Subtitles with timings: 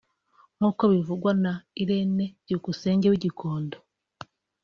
[0.57, 3.77] nk’uko bivugwa na Irène Byukusenge w’i Gikonko